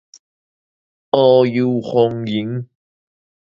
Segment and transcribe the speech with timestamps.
[1.11, 2.67] 阿諛逢迎